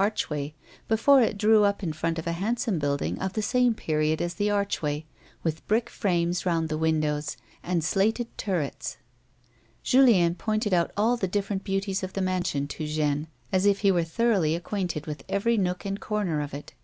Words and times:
archway 0.00 0.54
before 0.86 1.20
it 1.20 1.36
drew 1.36 1.64
up 1.64 1.82
in 1.82 1.92
front 1.92 2.20
of 2.20 2.26
a 2.28 2.38
handsome 2.38 2.78
building 2.78 3.18
of 3.20 3.32
the 3.32 3.42
same 3.42 3.74
period 3.74 4.22
as 4.22 4.34
the 4.34 4.48
archway, 4.48 5.04
with 5.42 5.66
brick 5.66 5.90
frames 5.90 6.46
round 6.46 6.68
the 6.68 6.78
windows 6.78 7.36
and 7.64 7.82
slated 7.82 8.28
turrets, 8.38 8.96
Julien 9.82 10.36
pointed 10.36 10.72
out 10.72 10.92
all 10.96 11.16
the 11.16 11.26
different 11.26 11.64
beauties 11.64 12.04
of 12.04 12.12
the 12.12 12.22
mansion 12.22 12.68
to 12.68 12.86
Jeanne 12.86 13.26
as 13.50 13.66
if 13.66 13.80
he 13.80 13.90
were 13.90 14.04
thoroughly 14.04 14.54
acquainted 14.54 15.08
with 15.08 15.24
every 15.28 15.56
nook 15.56 15.84
and 15.84 15.98
corner 15.98 16.42
of 16.42 16.54
it. 16.54 16.74